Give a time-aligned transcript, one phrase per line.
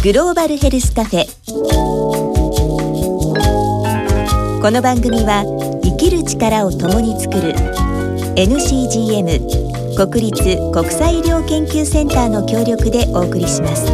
[0.00, 1.26] グローバルヘルスカフェ。
[4.62, 5.42] この番組は
[5.82, 7.52] 生きる力を共に作る
[8.36, 13.86] NCGM 国立国際医療研究センターの協力でお送りします。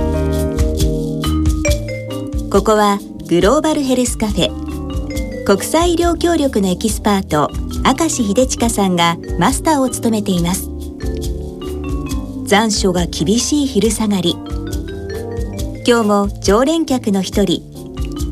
[2.50, 5.44] ここはグローバルヘルスカフェ。
[5.46, 7.50] 国際医療協力のエキスパート
[7.82, 10.68] 明石秀親さんがマスターを務めています。
[12.44, 14.36] 残暑が厳しい昼下がり。
[15.86, 17.62] 今日も常連客の一人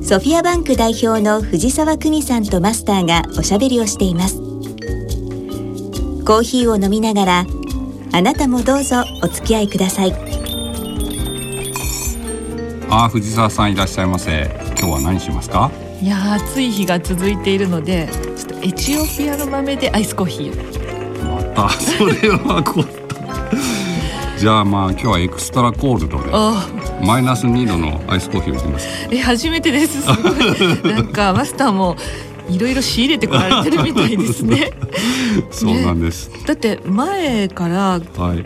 [0.03, 4.37] ソフィアバンク代表の藤沢久美さんとマスターがおしゃべりをしています。
[6.25, 7.47] コーヒーを飲みながら
[8.12, 10.12] あなたもどうぞお付き合いください。
[12.91, 14.51] あ藤沢さんいらっしゃいませ。
[14.79, 15.71] 今日は何しますか？
[16.03, 22.84] いや暑い日が続いているのでちょっとエチオピアの豆でアイスコーヒーまたそれはこ
[24.37, 26.31] じゃあまあ今日はエクストラコールドで
[27.02, 29.09] マイナス2度のアイスコーヒーをいきます。
[29.11, 30.03] え初めてです。
[30.03, 30.34] すごい。
[30.95, 31.97] なんかマスターも
[32.48, 34.72] いろいろ仕入れてこられてるみたいですね。
[35.50, 38.00] そうなんです、ね、だって前から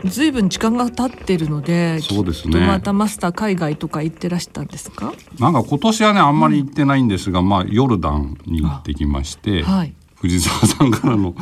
[0.05, 0.31] ずい。
[0.31, 2.61] ぶん時間が経ってるので、はい、そうですね。
[2.61, 5.13] またマスター海外とか行ってらしたんですか？
[5.39, 11.35] なんか今年はねあんまり行ってないんですが、うん、まあヨルダンに行ってきまして、はい、藤沢さんからの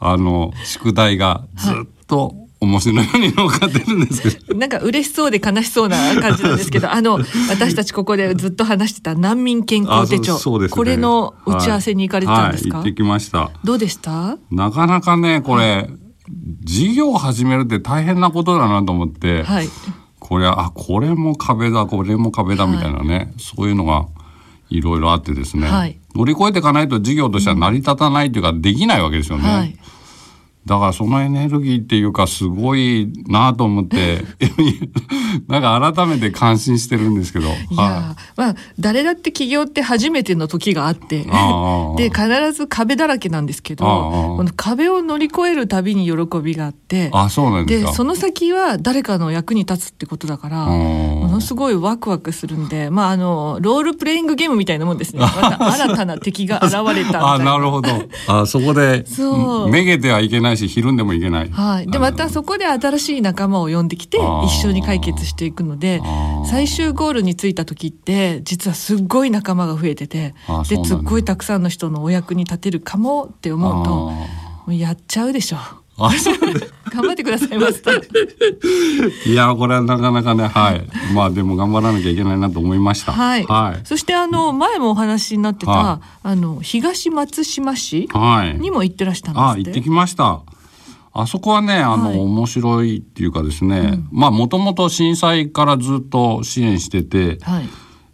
[0.00, 1.74] あの宿題がずっ
[2.08, 4.58] と、はい面白いように乗っかってるんですけど。
[4.58, 10.38] なんか嬉しそうで悲しそうな感じなんですけど、 あの、私たちここでずっと話してた難民健康手帳。
[10.38, 13.50] そうです、ね、これの打ち合わせに行かれたんですか、はいはい、行ってきました。
[13.62, 14.38] どうでした？
[14.50, 15.90] なかなかね、これ、はい、
[16.64, 19.68] 事業を始めるって大変なことだなと思って、はい、
[20.18, 24.06] これ、あ、これも壁だ、これも壁だみたいなね、はい、そういうのが
[24.68, 29.76] いろいろあってですね、はい、乗り越えていかないと事業としては成り立たないというか、できないわけですよね。
[30.68, 34.22] はいだからそのエネルギーっていうかすごいなと思って
[35.48, 37.48] なんか改めて感心してるんですけど。
[37.48, 41.26] いや、はい、まあ誰だって起業って初めての時があって
[41.96, 55.20] で必ず壁だらけなんですけどこの壁を乗り越えるたびに喜びがあってあそうなんでその先は誰かの役に立つってことだからものすごいワクワクするんでまああのロールプレイングゲームみたいなもんですね。
[55.40, 57.88] また新たな敵が現れたあなるほど。
[58.26, 59.04] あそこで
[59.70, 61.50] めげてはいけないしひるんでもいけない。
[61.50, 61.90] はい。
[61.90, 66.00] でまたそこで新しい仲間を呼んできて一緒に解決していくので
[66.50, 70.34] 最終ゴールに着いた時って実はすっごい仲間が増えてて
[70.68, 74.14] ですっごいたくさんの人のお役に立てるかもって思うとも
[74.68, 75.56] うやっちゃうでしょ。
[76.00, 76.12] あ
[76.90, 77.90] 頑張ってくださいました。
[79.28, 83.12] いやこれはなかなかねはいまあでも頑張らなきゃいけないなと思いました。
[83.12, 83.44] はい。
[83.44, 88.08] はい、そしてあの前もお話になってた、はい、あの東松島市
[88.60, 90.40] にも行ってらしたんです、はい、あ行ってきました。
[91.12, 97.68] あそこはねあの、はい、面白いっていうかですね、うん、まあもともと震災からずっと支援してて、はい、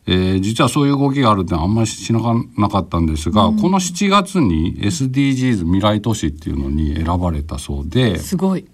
[0.06, 2.20] えー、実はそういう動きがあるってあんまり知ら
[2.56, 8.66] なかったんですが、うん、この7月に SDGs 未来都市っていうのに選ばれたそうですごい。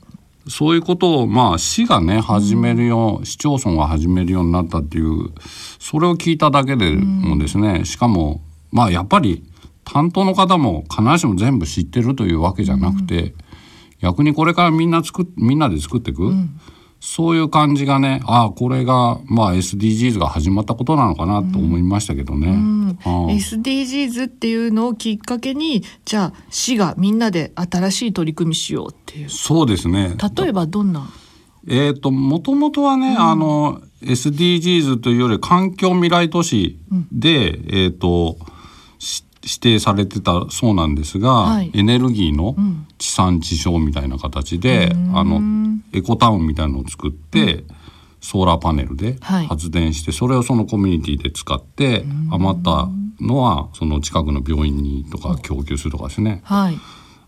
[0.49, 5.33] そういうことをまあ市がね始めるよう、うん、市町村が始めるようになったっていう
[5.79, 8.43] それを聞いただけでもですね、うん、しかも
[8.73, 9.45] まあやっぱり
[9.85, 13.35] 担当の方も必ずしも全部知ってるというわけじゃなくて、
[14.01, 16.61] 逆にこれからみんな作みんなで作っていく、うん、
[17.01, 22.49] そういう感じがねああこれがまあ SDGs が始まったことなのかなと思いましたけどね。
[22.49, 29.29] うん、SDGs っていうのをきっかけにじゃあ市がみんなで新しい取り組みしようっていう。
[29.31, 30.17] そうですね。
[30.37, 31.09] 例えばどんな？
[31.69, 36.79] えーと、もともとはね、うん、あの SDGs というより環境未来都市
[37.13, 38.39] で、うん、えーと
[39.43, 42.57] 指定されてたそうなんですが、はい、エネルギーの
[42.99, 45.41] 地産地消みたいな形で、うん、あの
[45.93, 47.67] エコタウンみたいなのを作って、うん、
[48.21, 52.89] ソーラーパネルで発電して、はい、それをそのコミュニティで使って余った
[53.21, 56.79] のはその近くの病院にとか供給するとかですね、はい、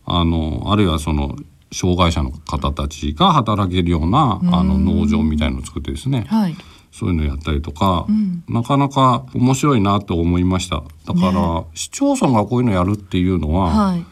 [0.04, 1.36] あのあるいはその
[1.72, 6.56] 障害者の方たちが働けるようなあの農場みたいのを作ってですね、はい
[6.92, 10.84] そういうのやったりとか、うん、なかなか面白いなと思いました。
[11.06, 14.04] だから、ね、市町村がこういうのやるっていうのは、はい、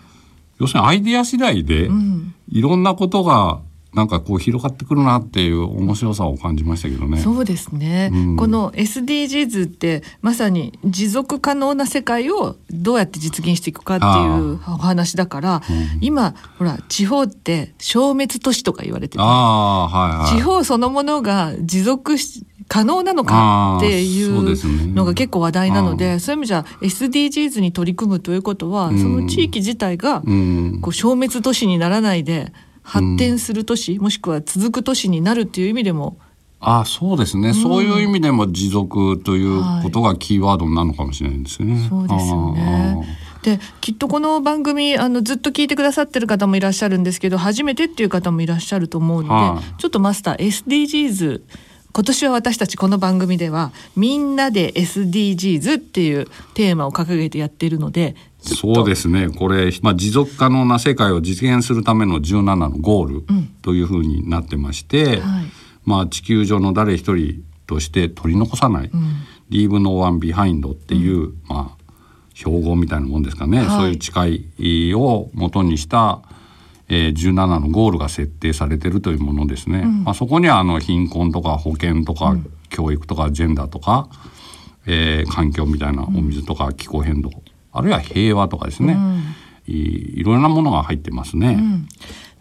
[0.58, 3.60] 要するにアイディア次第で、うん、いろんなことが
[3.92, 7.18] なんかこう広がってくるなっていう面白さを感じましたけどね。
[7.18, 8.10] そうですね。
[8.12, 15.62] うん、この SDGs ってまさに持続可能な世界をどうやって実現していくかっていうお話だから、うん、
[16.00, 32.52] 今ほら地方って消滅都市とか言われてて、はいはい、地方そのものが持続し可能なのかっていうのが結構話題なのでそういう意味じゃ SDGs に取り組むということは、その地域自体がこう消滅都市にならないで
[32.82, 36.16] 発展する都市、もしくは続く都市になるっていう意味でも
[36.60, 41.72] あそうですね、うん、そういう意味でも持続ということがキーワードなのかもしれないですね。
[41.72, 43.18] はい、そうですよね。
[43.42, 51.40] できっとこの番組あのずっと聞いてくださってる方もいらっしゃるんですけど初めてっていう方もいらっしゃると思うので、はい、ちょっとマスター SDGs
[51.92, 59.28] 今年は私たちこの番組ではみんなで SDGs っていうテーマを掲げてやっているのでそうですね。
[59.28, 63.24] これ、まあ、持続可能な世界を実現するための17のゴール
[63.62, 65.44] というふうになってまして、うんはい、
[65.84, 69.16] まあ、地球上の誰一人として取り残さない、うん、
[69.50, 71.82] Leave No One Behind っていう、うん、まあ、
[72.34, 76.22] 標語みたいなもんですかね、はい、そういう誓いをもとにした、
[76.90, 79.84] えー、17のゴールが設定されてるというものですね。
[79.84, 82.36] まあ、そこにはあの貧困とか保険とか、
[82.68, 84.08] 教育とかジェンダーとか、
[84.86, 87.30] えー、環境みたいなお水とか気候変動、
[87.72, 88.98] あるいは平和とかですね、
[89.68, 91.58] いいろんなものが入ってますね。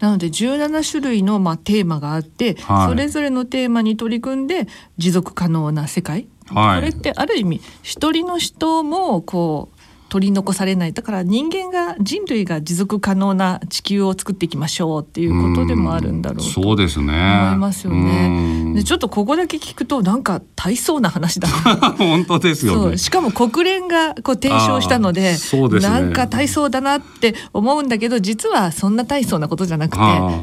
[0.00, 4.66] なので17種類のまあテーマがあって、はい、それぞれのテーマに取り組んで
[4.96, 9.79] 持続可能な世界、はい、これってある意味一人の人もこう
[10.10, 10.92] 取り残されない。
[10.92, 17.12] だから人間が人類が持続可能な地球を作っていきましょうっていうことでもあるんだろうとそうですね。
[17.46, 18.74] 思いますよね。
[18.74, 21.48] でちょっとここだけ聞くとなんか大層な話だ
[21.98, 30.02] 本当ですよ、ね、しかも国連がこう提唱したのでそうです、ね、なんか大層だなって思うんだけど実はそんな大層なことじゃなくて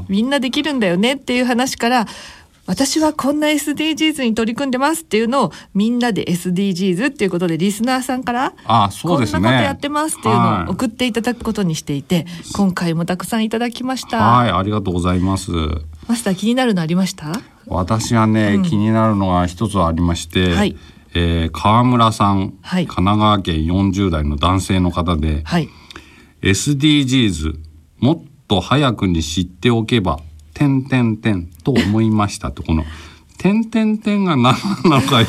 [0.10, 2.08] みんなできるんだよねっていう話から
[2.68, 14.18] 私はこんな SDGs に取り組んでますっていうのをみんなで SDGs っていうことでリスナーさんからあそうです、ね、こんなことやってますっていうのを送っていただくことにしていて、はい、今回もたくさんいただきました。
[14.18, 15.52] はいありがとうございます。
[16.08, 17.42] マスター気になるのありました？
[17.68, 20.76] 私はね、うん、気になるのが一つありまして、はい、
[21.14, 25.70] えー、川村さん、はい、神奈川県40代の男性の方で、はい、
[26.42, 27.56] SDGs
[28.00, 30.20] もっと早くに知っておけば
[30.58, 32.84] 点点点と思いましたとこの
[33.38, 35.22] 点点点が何なのか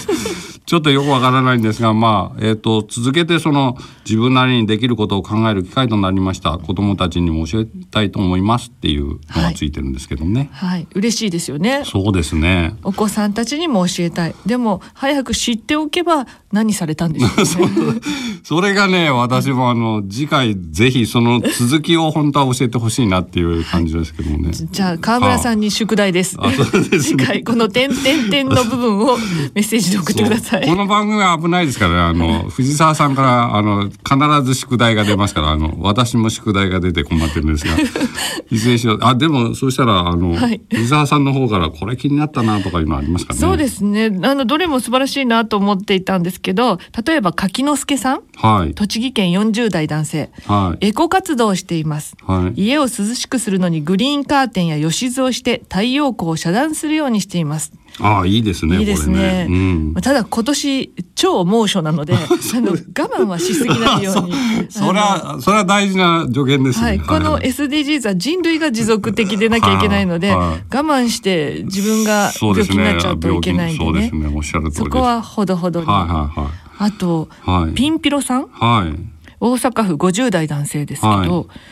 [0.69, 6.59] ちょっとよくわからないんですが、まあ、えっ、ー、と、続けてその自分なりにできることを考える機会となりました。
[6.59, 10.51] 子供たちにも教えたいと思いますっていうのがついてるんですけどね。
[10.53, 11.85] はい、はい、嬉しいですよね。
[11.87, 12.77] そうですね。
[12.83, 14.35] お子さんたちにも教えたい。
[14.45, 17.29] でも、早く知っておけば何されたんでしょ
[17.65, 18.01] う、 ね、
[18.43, 24.51] それがね、私もあの、次回ぜひその続きを本当は教えてほしいなっていう感じですけどもね。
[24.53, 26.37] じゃあ、川村さんに宿題です。
[26.39, 29.17] あそうです、ね、次回、この点点点の部分を
[29.55, 30.58] メッセージで送ってください。
[30.67, 37.75] この番組は危ないですから、ね、あの、藤沢さんから、あの、必ず宿題が出ますから、あの、私も宿題が出て困ってるんですが、
[38.51, 43.39] いずれしろ、あ、でも、そうしたら、あの、はい、藤沢さんの方から、これ気になったなとかいうのありますかね？
[43.39, 44.07] そうですね。
[44.23, 48.21] あの、どれも素晴らしいなと思っていたんですけど、例えば、柿之助さん？
[48.37, 48.75] はい。
[48.75, 50.31] 栃木県40代男性。
[50.47, 50.87] はい。
[50.89, 52.17] エコ活動をしています。
[52.27, 52.61] はい。
[52.67, 57.73] 家を涼しくするのにグリーンカーテンやよしずをして太陽光を遮断するようにしています。
[58.01, 58.79] ああいいですね。
[58.79, 59.47] いいですね。
[59.47, 62.19] ねうん、ただ今年超猛暑なので、 あ
[62.61, 64.33] の我慢はしすぎないように。
[64.71, 67.01] それはそれは大事な助言です、ね、はい。
[67.01, 73.85] この SDGs は人類が持続的でなきゃいけないので、我慢して自分が病気になっちゃうといけないんでね。
[73.85, 74.33] そうですね。
[74.35, 75.87] おっしゃる通りそこはほどほどに。
[75.87, 76.51] はいはいはい。
[76.79, 78.47] あと、はい、ピンピロさん？
[78.53, 79.19] はい。
[79.41, 81.27] 大阪府50代男性ですけど、はい、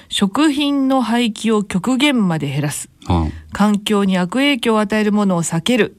[0.08, 5.96] 食品の廃棄を極限まで減らす、はい、環境に悪影響を与えるものを避ける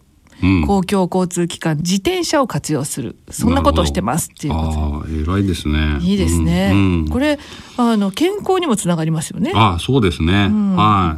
[0.65, 3.17] 公共交通機関自転車を活用する。
[3.29, 5.35] そんなことをしてますっていうこと。
[5.35, 5.97] 偉いですね。
[6.01, 7.39] いいですね、うんうん、これ
[7.77, 9.51] あの健康にもつながりますよね。
[9.55, 11.17] あそうですね、うん、は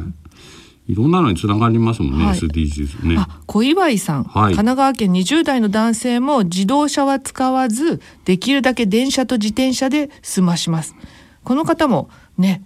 [0.88, 0.92] い。
[0.92, 3.16] いろんなのにつながりますもんね、はい、SDGs ね。
[3.16, 10.96] あ、小祝さん、はい、神奈川県20代の男性も自動車は使わず、できるだけ電車と自転車で済まします。
[11.44, 12.62] この方もね、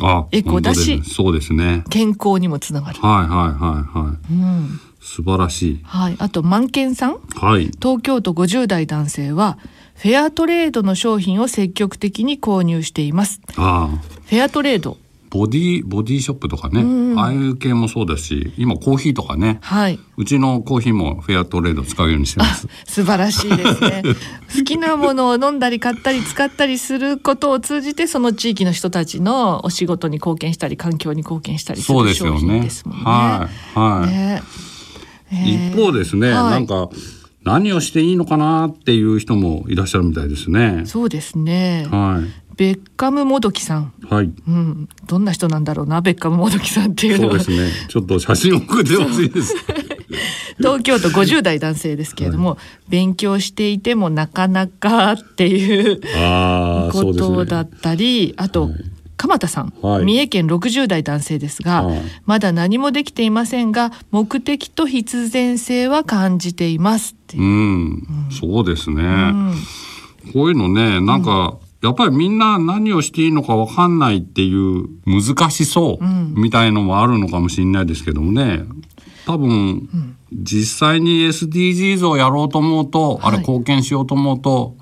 [0.00, 1.84] あエコだし、そうですね。
[1.90, 3.00] 健康にもつながる。
[3.00, 4.32] はいはいはいはい。
[4.32, 4.80] うん。
[5.02, 5.80] 素晴らしい。
[5.82, 6.16] はい。
[6.18, 7.18] あと、マンケンさん。
[7.34, 7.70] はい。
[7.82, 9.58] 東京都50代男性は、
[9.96, 13.40] フェアトレードの商品を積極的に購入しています。
[13.56, 13.98] ああ。
[14.26, 14.96] フェアトレード。
[15.28, 24.02] ボディボディショップとかね、うん、ああいう系もそうですし今コーヒーとかね、はい、うちのコーヒーもフェアトレード使うようにしてます素晴らしいですね
[24.54, 33.04] 好きなものを飲んだり買ったり使ったりすることを通じてその地域の人たちのお仕事に貢献したり環境に貢献したりする商品ですもんね。
[33.04, 34.42] はい、はい、ね
[35.32, 36.90] 一方ですね、はい、なんか
[37.44, 40.82] 何をしていいのかなっていう人もいらっしゃるみたいですね。
[40.86, 41.86] そうですね。
[41.90, 42.56] はい。
[42.56, 43.92] ベッカムもどきさん。
[44.08, 44.30] はい。
[44.46, 44.88] うん。
[45.06, 47.40] どんな人なんだろうな、ベッカムもどきさんっていうのは。
[47.40, 47.88] そうですね。
[47.88, 49.56] ちょっと写真送ってほしいです。
[50.58, 56.00] 東京都50代男性ですけれども、はい、勉強していてもなかなかっていう
[56.92, 58.72] ことだったり、あ、ね,、と、はい
[59.16, 60.04] 鎌田さん、はい。
[60.04, 62.02] 三重県60代男性ですが、はい。
[62.26, 67.38] まだ何もできていませんが目的と必然性は感じていますう。
[67.38, 67.44] う。
[67.44, 69.54] ん、そうですね、うん。
[70.32, 76.04] こういうのねなんか、やっぱりみんな何をしていいのかわかんないっていう難しそう
[76.38, 78.62] みたいのもあるのかもしれないですけどもね。
[79.26, 83.46] 多分、実際に SDGs をやろうと思うと、あれはい。
[83.46, 84.76] 貢献しようと思うと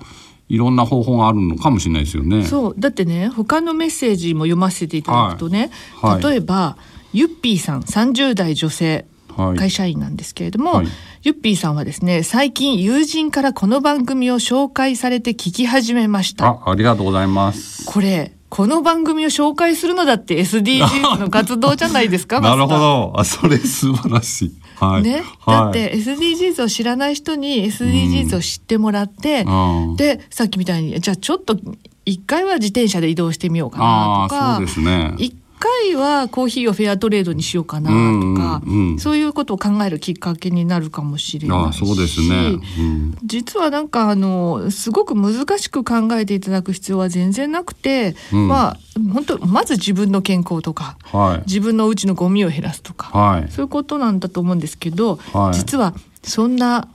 [0.51, 2.43] いろんな方法があるのかもしれないですよね。
[2.43, 2.75] そう。
[2.77, 6.21] だってね他のメッセージも読ませていただくとね、はい。
[6.21, 6.33] はい。
[6.33, 6.77] 例えば
[7.13, 9.05] ゆっぴーさん30代女性
[9.37, 9.57] はい。
[9.57, 10.87] 会社員なんですけれども、はい。
[11.23, 16.47] ゆっぴーさんはですね最近友人からこの番組を紹介されて聞き始めました。
[16.47, 17.85] あありがとうございます。
[17.85, 23.13] これこの番組を紹介するのだって SDGs の活動じゃないですか なるほど。
[23.15, 24.51] あそれ素晴らしい。
[24.75, 29.95] はい、ね、だって SDGs を知らない人に SDGs を知ってもらって、うん。
[29.95, 31.57] でさっきみたいにじゃあちょっと
[32.05, 35.13] 一回は自転車で移動してみようかなあとかあそうですね。
[35.17, 38.99] 一回はコーヒーをフェアトレードにしようかなとか、うんうんうん。
[38.99, 41.81] そういうことを考えるきっかけになるかもしれないし。
[41.83, 42.59] あそうですね。
[42.79, 43.17] うん。
[43.23, 48.47] 実はなんかあのすごく難しく考えていただく必要は全然なくて、うん。
[48.47, 48.77] まあ
[49.13, 51.43] 本当まず自分の健康とかはい。
[51.45, 53.51] 自分のうちのゴミを減らすとか、はい。
[53.51, 55.53] そういうことなんだと思うんですけど、はい。
[55.53, 56.87] 実はそんな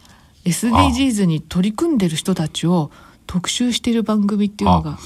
[0.44, 2.90] SDGs に取り組んでる人たちを
[3.26, 4.98] 特集している番組っていうのが、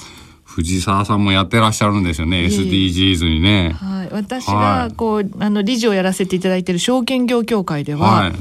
[0.51, 2.39] 藤沢さんもやってらっしゃるんですよね。
[2.47, 3.77] SDGs にね。
[3.79, 8.33] はい、私はいがこう、あの理事をやらせていただいている証券業協会では、はい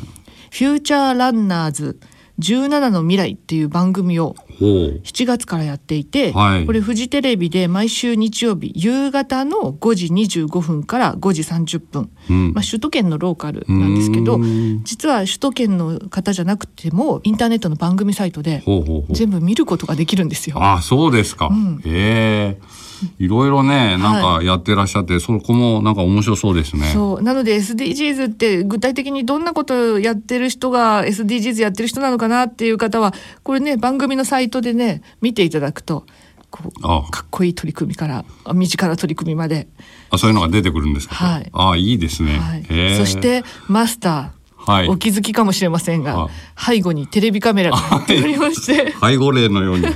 [0.51, 1.99] フューチャーランナーズ
[2.39, 5.01] 17の未来っていう番組をほう。
[5.03, 19.13] 7月からやっていて、はいこれフジテレビで毎週日曜日夕方の5時25分から5時30分、うんまあ、首都圏のローカルなんですけどうん実は首都圏の方じゃなくてもインターネットの番組サイトでほうほうほう。
[19.13, 20.57] 全部見ることができるんですよ。
[20.63, 21.47] あそうですか。
[21.47, 22.88] んええ
[23.19, 26.91] いろいろね、なんかやってらっしゃって、そこもなんか面白そうですね。
[26.93, 27.21] そう。
[27.21, 33.13] なので SDGs って具体的にどんなことをやってる人が SDGs やってる人なのかなっていう方は
[33.43, 36.05] これね番組のサイトでね見ていただくと
[36.49, 39.67] こうあかっこいい取り組みからあ身近な取り組みまで、
[40.09, 41.15] あそういうのが出てくるんですか。
[41.15, 41.49] はい。
[41.53, 42.37] あいいですね。
[42.37, 42.97] はい。
[42.97, 46.29] そしてマスター、はいお気づきかもしれませんが、はい
[46.75, 49.85] 背後にテレビカメラが入っておりまして、背後霊のように。
[49.85, 49.95] はい。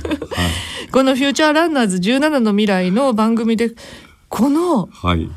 [0.90, 3.72] この「フューチャーランナーズ17の未来」の番組で
[4.28, 5.28] このはい。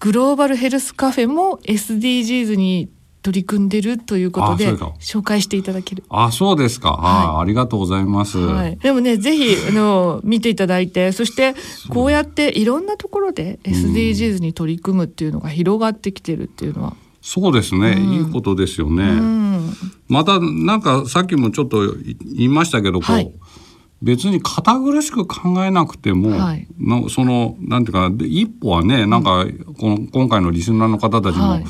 [0.00, 2.88] グローバルヘルスカフェも SDGs に
[3.22, 6.04] 取り組んでるということで紹介していただける。
[6.08, 6.98] あそうですか。
[7.02, 8.38] あありがとうございます。
[8.38, 11.54] はい、でもねぜひあの見ていただいてそして
[11.90, 19.04] こうやっていろんなところで SDGs に取り組むっていうのが広がってきてるっていうのは、そうですね、いいことですよね。
[19.04, 19.72] うん、
[20.08, 23.32] またなんかさっきもちょっと言いましたけど、はい。
[24.02, 26.66] 別に堅苦しく考えなくても、はい。
[26.78, 29.44] なそのなんていうかで一歩はねなんか
[29.78, 31.64] この今回のリスナーの方たちも、はい。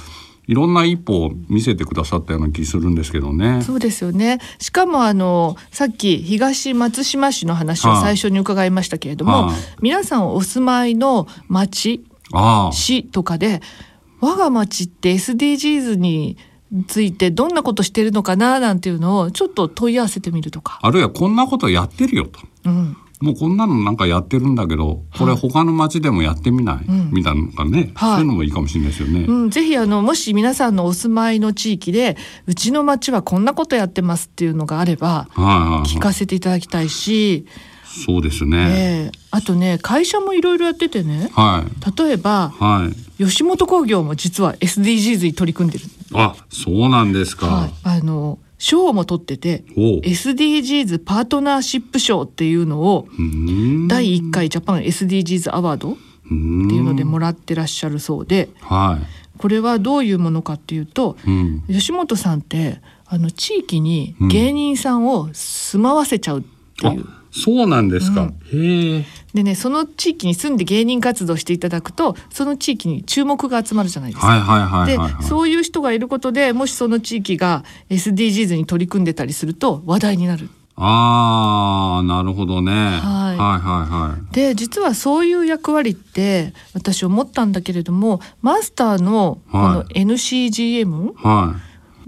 [0.46, 3.62] い、ろんな一歩を見せてくださったような気するんですけどね。
[3.62, 4.38] そうですよね。
[4.58, 9.56] しかもあのさっき東松島市の話を最初に伺いましたけれども、はい。
[9.82, 12.04] 皆さんお住まいの町
[12.72, 13.60] 市とかで
[14.20, 16.36] 我が町って SDGs に
[16.86, 20.78] ついてどんなことしてるのかななんていうのをちょっと問い合わせてみるとか。
[20.82, 22.40] あるいはこんなことやってるよと。
[22.64, 29.26] うんもうこんなのなんかやってるんだけどこれ他の町でもやってみない、んみたいなのがね、はいそういうのもいいかもしれないですよね。
[29.28, 37.44] うん、ぜひあのもし皆さんのお住まいの地域でうちの町はこんなことやってますっていうのがあればはいはいはい聞かせていただきたいし、
[37.84, 38.56] そうですね。
[38.70, 43.10] ええあとね会社もいろいろやっててねはい例えばはい。
[43.24, 45.84] 吉本興業も実は SDGs に取り組んでる、
[46.14, 47.46] あそうなんですか。
[47.46, 53.08] はい、あの賞も取ってて SDGs パートナーシップ賞っていうのを
[53.88, 58.98] 第1回ジャパン SDGs アワードっていうのでもらってらっしゃるそうでは
[59.36, 61.30] これはどういうものかっていうとい。
[61.30, 61.62] うん。
[61.68, 66.42] 吉本さんってあの地域に芸人さんを住まわせちゃうっ
[66.78, 68.32] ていう、あそうなんですか。
[68.52, 69.04] へえ。
[69.34, 74.26] でねその地域に住んで芸人活動していただくとその地域に注目が集まるじゃないですか。
[74.26, 75.24] はいはいはいではい、はい。
[75.24, 80.48] そういう人がいることでもしその地域が SDGs に取り組んでたりすると話題になる。
[80.82, 82.72] ああなるほどね。
[82.72, 84.34] はいはいはい。
[84.34, 91.56] で実はそういう役割って私思ったんだけれどもマスターのこのはい NCGM、は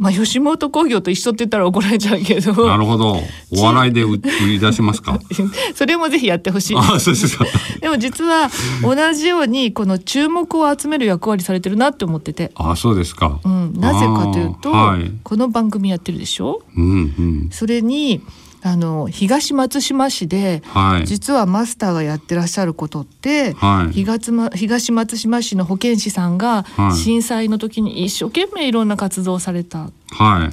[0.02, 2.40] まあ吉本興業と一緒って言ったら怒られちゃうけい。
[2.40, 3.20] などるほど。
[3.56, 5.20] お笑いで売売り出しますか？
[5.76, 6.76] それもぜひやってほしい。
[6.76, 7.46] あそうですか。
[7.80, 8.50] でも実は
[8.82, 13.38] 同じようにこの注目を集める役割されてるなって思ってて、あそうですか。
[13.44, 15.12] うん、なぜかというと、はい。
[15.22, 16.62] この番組やってるでしょ？
[16.76, 17.48] うんうん。
[17.52, 18.20] それに
[18.64, 26.64] あの東松島市で、はい、実はマスターがやってらっしゃることって、はい、東東松島市の保健師さんが
[26.94, 29.90] 震災の時に一生懸命いろんな活動をされた。
[30.10, 30.50] は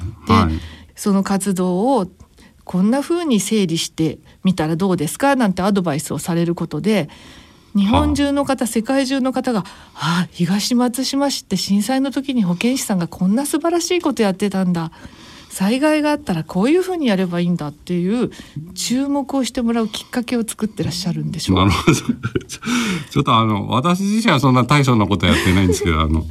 [0.47, 0.59] い、で、
[0.95, 2.07] その活動を
[2.63, 7.09] こんな風に整理してみたらどうですかなんてアドバイスをされることで
[7.75, 9.59] 日本中の方、世界中の方が
[9.93, 14.91] 「ああ東松島市って震災の時に保健師さんがこんな素晴らしいことやってたんだ」
[15.49, 18.29] 災害があったらこういうふうにやればいいんだっていう
[18.75, 21.57] 注目をしてもらうきっかけを作ってらっしゃるんでしょう。
[21.57, 21.93] なるほど。
[21.93, 26.25] ちょっとあの私自身はそんな大層なことやってないんですけど、あの。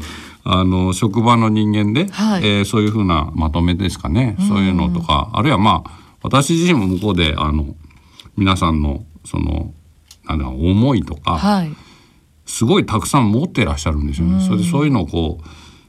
[0.51, 7.75] あの職場の人間で、はい、えー、そういうふうなまとめですかね、そういうのとか、あるいはまあ私自身も向こうであの
[8.35, 9.75] 皆さんのその
[10.27, 11.71] なんだ思いとか、はい、
[12.47, 14.43] すごいたくさん持ってらっしゃるんですよね。
[14.43, 15.45] それでそういうのをこう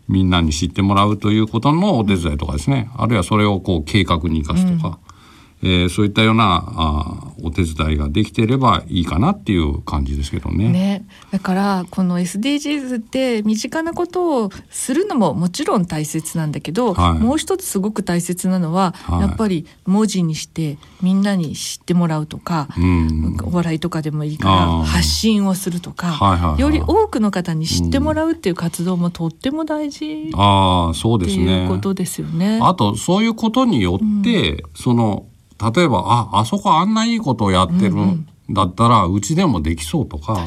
[0.10, 2.90] みんなに知ってもらうということのお手伝いとかですね。
[2.98, 5.00] あるいはそれをこう計画に生かすとか、
[5.62, 10.70] えー、そういったようなあお手伝いができていればいいかなっていう感じですけどね。
[10.70, 11.06] ね。
[11.32, 31.44] だからこの SDGs って身近なことをするのももちろん大切なんだけど、はい、もう一つすごく大切なのは、はい、やっぱり文字にしてみんなに知ってもらうとか、うん、お笑いとかでもいいから発信をするとか、はいはいはい、より多くの方に知ってもらうっていう活動もとっても大事、あそうですね。
[31.44, 32.60] っていうことですよね。
[32.62, 35.26] あとそういうことによって、うん、その
[35.60, 36.00] 例えば
[36.32, 40.46] ああそこあんないいことをやってるんだったら、うちでもできそうとか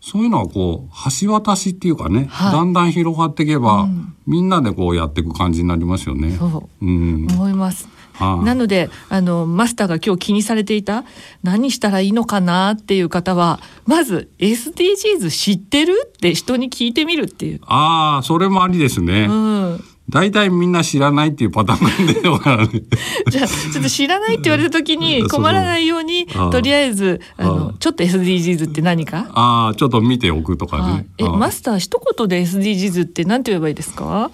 [0.00, 6.32] そういうのはこう橋渡しっていうかね、はい、だんだん広がっていけば、うん、みんなでこうやっていく感じになりますよね。
[6.32, 7.88] そう、うん、思います。
[8.14, 11.04] はあ、なのであのマスターが今日気にされていた
[11.42, 15.94] 何したらいいのかなっていう方はまず SDGs 知ってる？
[16.08, 17.60] って人に聞いてみるっていう。
[17.64, 19.26] ああそれもありですね。
[19.30, 22.82] うん大体みんな知らないっていうパターンなんでからね。
[23.30, 29.30] じゃあちょっと知らないって言われた時に 困らないようにとりあえずあのちょっと SDGs って何か？
[29.32, 31.06] ああちょっと見ておくとかね。
[31.18, 34.30] えマスター一言で SDGs って何て言えばいいですか？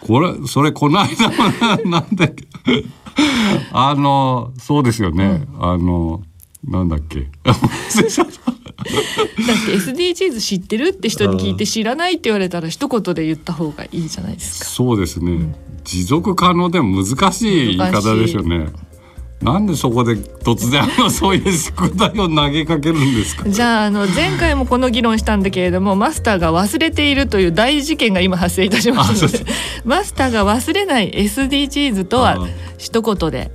[0.00, 1.08] これそれこの間
[1.84, 2.44] なんだっけ。
[3.72, 6.22] あのそうですよね、うん、あの
[6.64, 7.28] なんだっけ？
[7.44, 7.56] だっ
[9.66, 14.64] て SDGs 知ってるって人に聞いて知らないって言われたら一言で言った方がいいじゃないですか。
[14.66, 15.32] そうですね。
[15.32, 18.68] うん、持続可能でも難しい言い方ですよね。
[19.42, 23.48] なんでそこで突然あのそういう宿題を投げかけるんですか？
[23.48, 29.50] じゃああの前回もこの議論したんだけれどもマスターが忘れているという大事件が今発生いたしましたので
[29.86, 32.46] マスターが忘れない SDGs とは
[32.76, 33.50] 一言で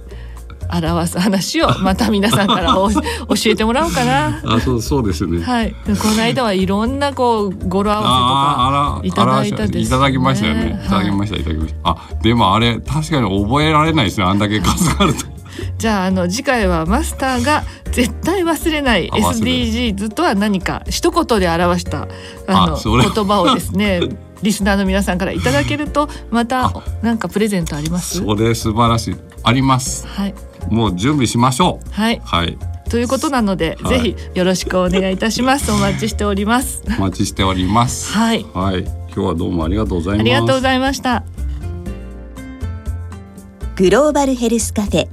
[0.71, 2.91] 表す話をまた皆さんから 教
[3.45, 4.41] えてもらおうかな。
[4.45, 5.43] あ、そうそうですね。
[5.43, 5.71] はい。
[5.71, 5.75] こ
[6.15, 10.81] の間はいろんなこう語呂合わせとかいただいたです、ね、いただきましたよね。
[10.85, 11.89] いただきました、はい、いただきました。
[11.89, 14.25] あ、でもあれ確かに覚えられないですね。
[14.25, 15.25] あんだけ数があると。
[15.77, 22.07] じゃああの次回はマスターが絶対忘れない SDGs とは何か一言で表した
[22.47, 24.01] あの言葉をですね
[24.43, 28.17] リスナーの皆さんからいただけるとまたなんかプレゼントあります？
[28.17, 30.33] それ素晴らしいありますはい
[30.69, 31.91] もう準備しましょう。
[31.91, 32.57] はい、はい、
[32.89, 35.71] ということなので、はい、ぜひよろしくお願いいたします。
[35.71, 36.83] お待ちしております。
[36.97, 38.11] お待ちしております。
[38.13, 38.45] はい。
[38.53, 38.83] はい。
[38.83, 40.21] 今日はどうもありがとうございます。
[40.21, 41.23] ありがとうございました。
[43.75, 45.07] グローバルヘルスカフェ。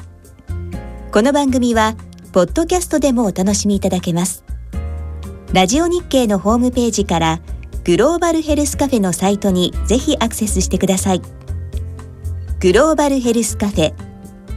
[1.10, 1.94] この番組は
[2.32, 4.44] ポッドキャストでもお楽しみいただけます。
[5.52, 7.40] ラジオ日経のホームページから
[7.84, 11.22] グローバルヘルスカフェのサイトにぜひアクセスしてください。
[12.60, 14.11] グローバルヘルスカフェ